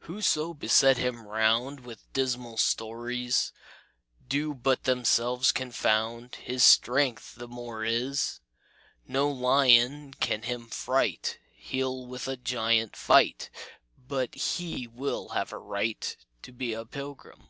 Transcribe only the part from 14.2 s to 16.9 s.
he will have a right To be a